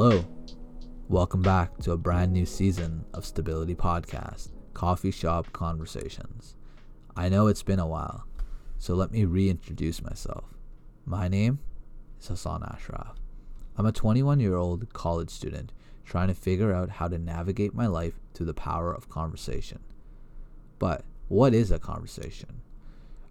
[0.00, 0.24] Hello.
[1.08, 6.54] Welcome back to a brand new season of Stability Podcast, Coffee Shop Conversations.
[7.16, 8.24] I know it's been a while,
[8.78, 10.54] so let me reintroduce myself.
[11.04, 11.58] My name
[12.20, 13.16] is Hassan Ashraf.
[13.76, 15.72] I'm a 21 year old college student
[16.04, 19.80] trying to figure out how to navigate my life through the power of conversation.
[20.78, 22.60] But what is a conversation?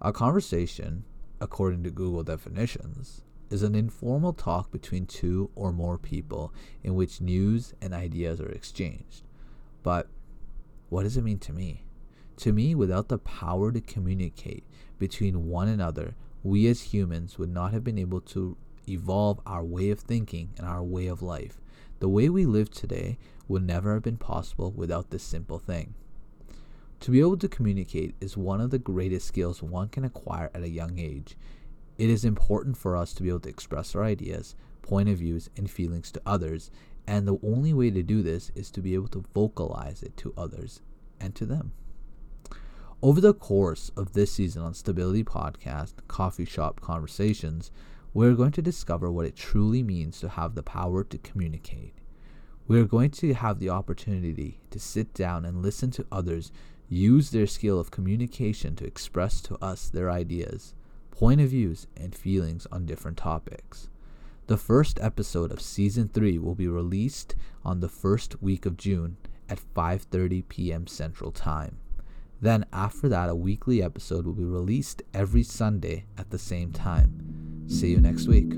[0.00, 1.04] A conversation,
[1.40, 7.20] according to Google definitions, is an informal talk between two or more people in which
[7.20, 9.22] news and ideas are exchanged.
[9.82, 10.08] But
[10.88, 11.84] what does it mean to me?
[12.38, 14.64] To me, without the power to communicate
[14.98, 18.56] between one another, we as humans would not have been able to
[18.88, 21.60] evolve our way of thinking and our way of life.
[21.98, 25.94] The way we live today would never have been possible without this simple thing.
[27.00, 30.62] To be able to communicate is one of the greatest skills one can acquire at
[30.62, 31.36] a young age.
[31.98, 35.48] It is important for us to be able to express our ideas, point of views,
[35.56, 36.70] and feelings to others,
[37.06, 40.34] and the only way to do this is to be able to vocalize it to
[40.36, 40.82] others
[41.20, 41.72] and to them.
[43.02, 47.70] Over the course of this season on Stability Podcast, Coffee Shop Conversations,
[48.12, 51.94] we're going to discover what it truly means to have the power to communicate.
[52.66, 56.50] We are going to have the opportunity to sit down and listen to others
[56.88, 60.74] use their skill of communication to express to us their ideas
[61.16, 63.88] point of views, and feelings on different topics.
[64.48, 69.16] The first episode of season 3 will be released on the first week of June
[69.48, 70.86] at 5:30 p.m.
[70.86, 71.78] Central Time.
[72.42, 77.64] Then after that a weekly episode will be released every Sunday at the same time.
[77.66, 78.52] See you next week.